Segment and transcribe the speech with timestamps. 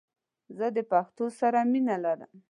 [0.57, 2.37] زه د پښتو سره مینه لرم🇦🇫❤️